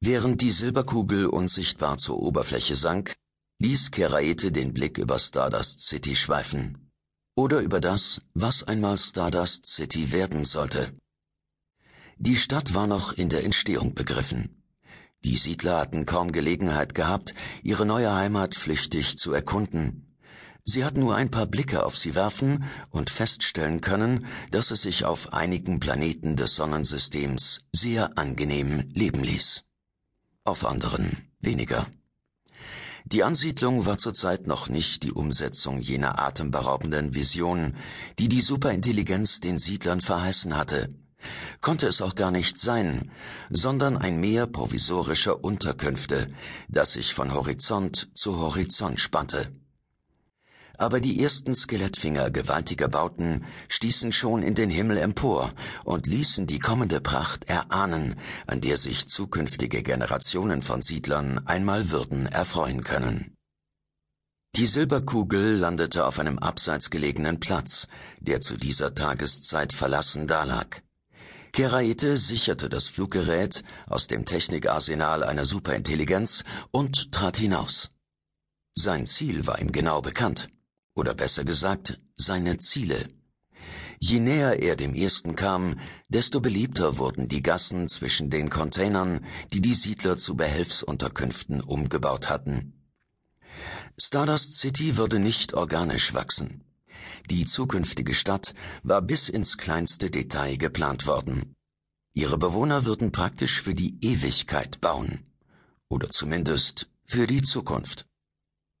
[0.00, 3.16] Während die Silberkugel unsichtbar zur Oberfläche sank,
[3.58, 6.90] ließ Keraete den Blick über Stardust City schweifen.
[7.36, 10.92] Oder über das, was einmal Stardust City werden sollte.
[12.16, 14.62] Die Stadt war noch in der Entstehung begriffen.
[15.24, 17.34] Die Siedler hatten kaum Gelegenheit gehabt,
[17.64, 20.16] ihre neue Heimat flüchtig zu erkunden.
[20.64, 25.04] Sie hatten nur ein paar Blicke auf sie werfen und feststellen können, dass es sich
[25.04, 29.67] auf einigen Planeten des Sonnensystems sehr angenehm leben ließ.
[30.48, 31.86] Auf anderen weniger.
[33.04, 37.76] Die Ansiedlung war zurzeit noch nicht die Umsetzung jener atemberaubenden Vision,
[38.18, 40.88] die die Superintelligenz den Siedlern verheißen hatte–
[41.60, 43.10] konnte es auch gar nicht sein,
[43.50, 46.32] sondern ein Meer provisorischer Unterkünfte,
[46.68, 49.52] das sich von Horizont zu Horizont spannte.
[50.78, 55.52] Aber die ersten Skelettfinger gewaltiger Bauten stießen schon in den Himmel empor
[55.84, 58.14] und ließen die kommende Pracht erahnen,
[58.46, 63.34] an der sich zukünftige Generationen von Siedlern einmal würden erfreuen können.
[64.54, 67.88] Die Silberkugel landete auf einem abseits gelegenen Platz,
[68.20, 70.82] der zu dieser Tageszeit verlassen dalag.
[71.52, 77.90] Keraite sicherte das Fluggerät aus dem Technikarsenal einer Superintelligenz und trat hinaus.
[78.76, 80.48] Sein Ziel war ihm genau bekannt,
[80.98, 83.08] oder besser gesagt, seine Ziele.
[84.00, 89.60] Je näher er dem ersten kam, desto beliebter wurden die Gassen zwischen den Containern, die
[89.60, 92.74] die Siedler zu Behelfsunterkünften umgebaut hatten.
[93.96, 96.64] Stardust City würde nicht organisch wachsen.
[97.30, 101.54] Die zukünftige Stadt war bis ins kleinste Detail geplant worden.
[102.14, 105.26] Ihre Bewohner würden praktisch für die Ewigkeit bauen.
[105.88, 108.07] Oder zumindest für die Zukunft.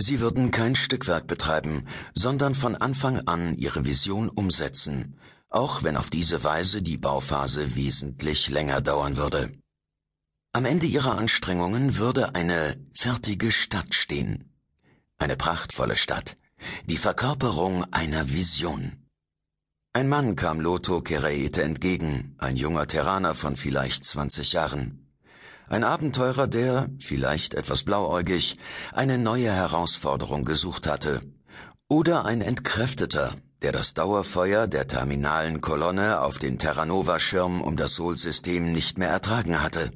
[0.00, 1.84] Sie würden kein Stückwerk betreiben,
[2.14, 5.18] sondern von Anfang an ihre Vision umsetzen,
[5.50, 9.52] auch wenn auf diese Weise die Bauphase wesentlich länger dauern würde.
[10.54, 14.54] Am Ende ihrer Anstrengungen würde eine fertige Stadt stehen.
[15.18, 16.38] Eine prachtvolle Stadt,
[16.86, 19.06] die Verkörperung einer Vision.
[19.92, 25.09] Ein Mann kam Lotho Keraete entgegen, ein junger Terraner von vielleicht 20 Jahren.
[25.70, 28.58] Ein Abenteurer, der, vielleicht etwas blauäugig,
[28.92, 31.20] eine neue Herausforderung gesucht hatte.
[31.88, 33.32] Oder ein Entkräfteter,
[33.62, 39.62] der das Dauerfeuer der terminalen Kolonne auf den Terranova-Schirm um das Sol-System nicht mehr ertragen
[39.62, 39.92] hatte.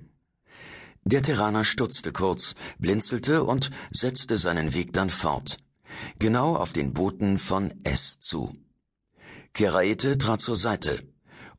[1.02, 5.56] Der Terraner stutzte kurz, blinzelte und setzte seinen Weg dann fort,
[6.20, 8.52] genau auf den Boten von S zu.
[9.54, 11.02] Keraete trat zur Seite,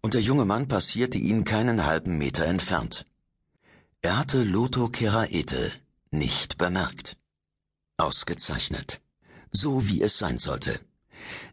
[0.02, 3.06] und der junge Mann passierte ihn keinen halben Meter entfernt.
[4.06, 5.72] Er hatte Lotho Keraete
[6.12, 7.18] nicht bemerkt.
[7.98, 9.02] Ausgezeichnet.
[9.52, 10.80] So wie es sein sollte.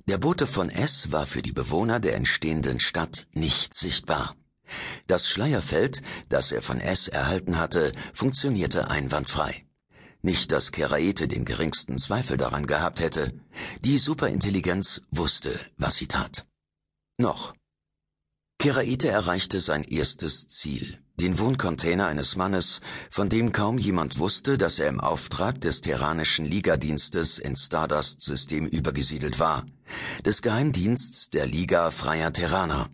[0.06, 4.36] Der Bote von S war für die Bewohner der entstehenden Stadt nicht sichtbar.
[5.06, 9.64] Das Schleierfeld, das er von S erhalten hatte, funktionierte einwandfrei.
[10.20, 13.32] Nicht, dass Keraete den geringsten Zweifel daran gehabt hätte.
[13.80, 16.44] Die Superintelligenz wusste, was sie tat.
[17.16, 17.54] Noch.
[18.58, 24.80] Keraete erreichte sein erstes Ziel, den Wohncontainer eines Mannes, von dem kaum jemand wusste, dass
[24.80, 29.64] er im Auftrag des Terranischen Ligadienstes ins Stardust-System übergesiedelt war,
[30.26, 32.88] des Geheimdiensts der Liga Freier Terraner.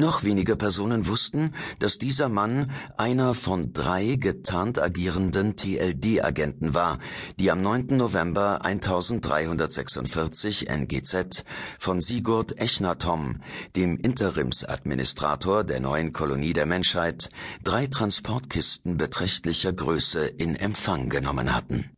[0.00, 7.00] Noch weniger Personen wussten, dass dieser Mann einer von drei getarnt agierenden TLD-Agenten war,
[7.40, 7.96] die am 9.
[7.96, 11.44] November 1346 NGZ
[11.80, 13.42] von Sigurd Echnatom,
[13.74, 17.30] dem Interimsadministrator der neuen Kolonie der Menschheit,
[17.64, 21.90] drei Transportkisten beträchtlicher Größe in Empfang genommen hatten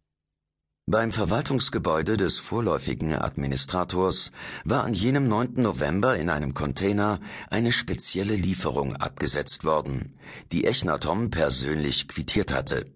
[0.91, 4.32] beim Verwaltungsgebäude des vorläufigen Administrators
[4.64, 5.54] war an jenem 9.
[5.54, 10.18] November in einem Container eine spezielle Lieferung abgesetzt worden,
[10.50, 12.86] die Echnatom persönlich quittiert hatte.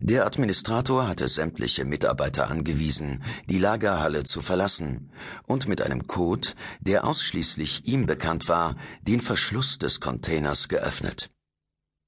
[0.00, 5.10] Der Administrator hatte sämtliche Mitarbeiter angewiesen, die Lagerhalle zu verlassen
[5.46, 6.48] und mit einem Code,
[6.80, 11.28] der ausschließlich ihm bekannt war, den Verschluss des Containers geöffnet.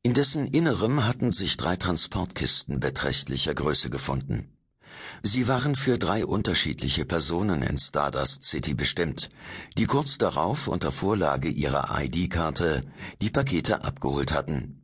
[0.03, 4.56] In dessen Innerem hatten sich drei Transportkisten beträchtlicher Größe gefunden.
[5.23, 9.31] Sie waren für drei unterschiedliche Personen in Stardust City bestimmt,
[9.79, 12.83] die kurz darauf unter Vorlage ihrer ID-Karte
[13.23, 14.83] die Pakete abgeholt hatten.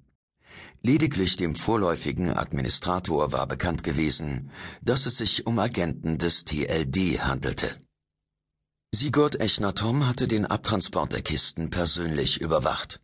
[0.82, 4.50] Lediglich dem vorläufigen Administrator war bekannt gewesen,
[4.81, 7.81] dass es sich um Agenten des TLD handelte.
[8.94, 13.01] Sigurd Echnatom hatte den Abtransport der Kisten persönlich überwacht.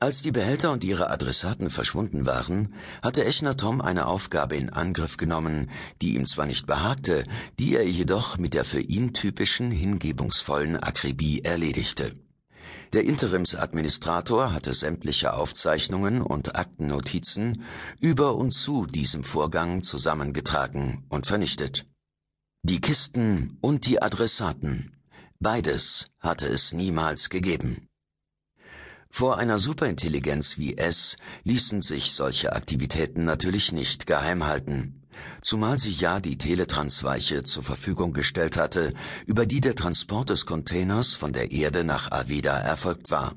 [0.00, 5.70] Als die Behälter und ihre Adressaten verschwunden waren, hatte Echner-Tom eine Aufgabe in Angriff genommen,
[6.00, 7.24] die ihm zwar nicht behagte,
[7.58, 12.12] die er jedoch mit der für ihn typischen hingebungsvollen Akribie erledigte.
[12.92, 17.64] Der Interimsadministrator hatte sämtliche Aufzeichnungen und Aktennotizen
[18.00, 21.86] über und zu diesem Vorgang zusammengetragen und vernichtet.
[22.62, 24.96] Die Kisten und die Adressaten,
[25.38, 27.87] beides hatte es niemals gegeben.
[29.10, 35.02] Vor einer Superintelligenz wie S ließen sich solche Aktivitäten natürlich nicht geheim halten,
[35.42, 38.92] zumal sie ja die Teletransweiche zur Verfügung gestellt hatte,
[39.26, 43.34] über die der Transport des Containers von der Erde nach Avida erfolgt war.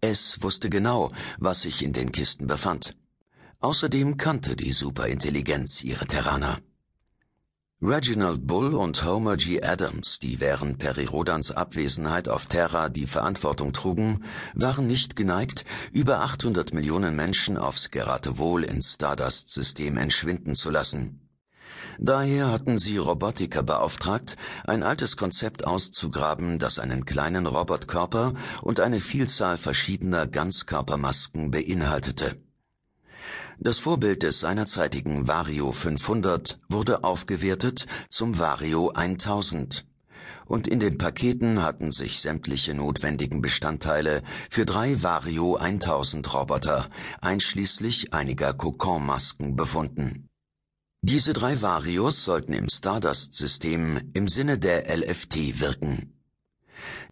[0.00, 2.96] S wusste genau, was sich in den Kisten befand.
[3.60, 6.58] Außerdem kannte die Superintelligenz ihre Terraner.
[7.82, 9.62] Reginald Bull und Homer G.
[9.62, 14.24] Adams, die während Perirodans Abwesenheit auf Terra die Verantwortung trugen,
[14.54, 21.20] waren nicht geneigt, über 800 Millionen Menschen aufs Geratewohl ins Stardust-System entschwinden zu lassen.
[21.98, 28.32] Daher hatten sie Robotiker beauftragt, ein altes Konzept auszugraben, das einen kleinen Robotkörper
[28.62, 32.38] und eine Vielzahl verschiedener Ganzkörpermasken beinhaltete.
[33.58, 39.86] Das Vorbild des seinerzeitigen Vario 500 wurde aufgewertet zum Vario 1000
[40.46, 46.86] und in den Paketen hatten sich sämtliche notwendigen Bestandteile für drei Vario 1000 Roboter,
[47.20, 50.28] einschließlich einiger Kokon-Masken befunden.
[51.02, 56.15] Diese drei Varios sollten im Stardust-System im Sinne der LFT wirken.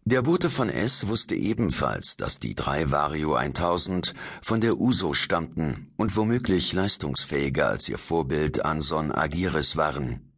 [0.07, 5.91] Der Bote von S wusste ebenfalls, dass die drei Vario 1000 von der USO stammten
[5.97, 10.31] und womöglich leistungsfähiger als ihr Vorbild Anson Agiris waren.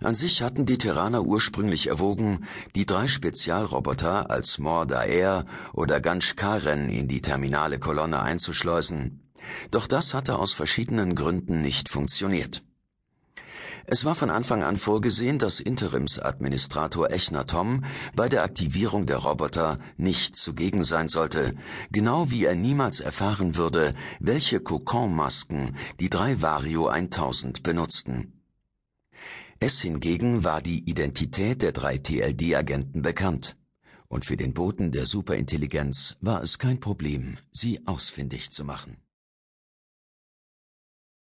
[0.00, 2.46] An sich hatten die Terraner ursprünglich erwogen,
[2.76, 9.28] die drei Spezialroboter als Mordaer oder Gansh Karen in die terminale Kolonne einzuschleusen.
[9.72, 12.62] Doch das hatte aus verschiedenen Gründen nicht funktioniert.
[13.90, 19.78] Es war von Anfang an vorgesehen, dass Interimsadministrator Echner Tom bei der Aktivierung der Roboter
[19.96, 21.54] nicht zugegen sein sollte,
[21.90, 28.42] genau wie er niemals erfahren würde, welche Kokon-Masken die drei Vario 1000 benutzten.
[29.58, 33.56] Es hingegen war die Identität der drei TLD-Agenten bekannt.
[34.08, 38.98] Und für den Boten der Superintelligenz war es kein Problem, sie ausfindig zu machen.